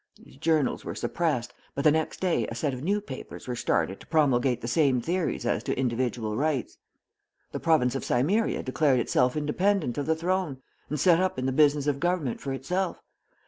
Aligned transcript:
These 0.19 0.37
journals 0.37 0.83
were 0.83 0.95
suppressed, 0.95 1.53
but 1.75 1.83
the 1.83 1.91
next 1.91 2.21
day 2.21 2.47
a 2.47 2.55
set 2.55 2.73
of 2.73 2.81
new 2.83 3.01
papers 3.01 3.47
were 3.47 3.55
started 3.55 3.99
to 3.99 4.07
promulgate 4.07 4.61
the 4.61 4.67
same 4.67 4.99
theories 4.99 5.45
as 5.45 5.61
to 5.65 5.77
individual 5.77 6.35
rights. 6.35 6.79
The 7.51 7.59
province 7.59 7.93
of 7.93 8.03
Cimmeria 8.03 8.63
declared 8.63 8.99
itself 8.99 9.37
independent 9.37 9.99
of 9.99 10.07
the 10.07 10.15
throne, 10.15 10.57
and 10.89 10.99
set 10.99 11.19
up 11.19 11.37
in 11.37 11.45
the 11.45 11.51
business 11.51 11.85
of 11.85 11.99
government 11.99 12.41
for 12.41 12.51
itself. 12.51 13.03